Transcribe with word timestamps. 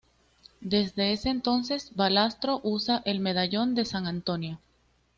Desde 0.61 1.11
ese 1.13 1.29
entonces, 1.29 1.91
Valastro 1.95 2.59
usa 2.63 3.03
el 3.05 3.19
medallón 3.19 3.75
de 3.75 3.85
San 3.85 4.07
Antonio. 4.07 4.59